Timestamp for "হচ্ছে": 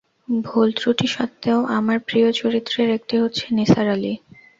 3.17-3.45